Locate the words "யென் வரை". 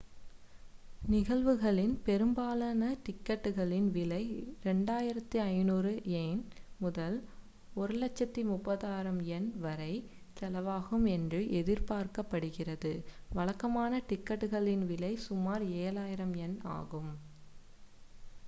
9.29-9.91